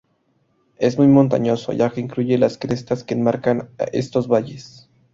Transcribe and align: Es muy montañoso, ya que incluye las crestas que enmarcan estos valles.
Es 0.77 0.97
muy 0.97 1.05
montañoso, 1.05 1.73
ya 1.73 1.91
que 1.91 2.01
incluye 2.01 2.39
las 2.39 2.57
crestas 2.57 3.03
que 3.03 3.13
enmarcan 3.13 3.69
estos 3.91 4.27
valles. 4.27 4.89